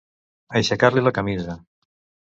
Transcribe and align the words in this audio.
Aixecar-li 0.59 1.05
la 1.05 1.15
camisa. 1.19 1.59